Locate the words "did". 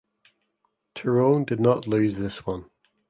1.45-1.59